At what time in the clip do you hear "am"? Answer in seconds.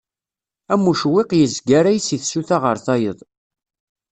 0.73-0.83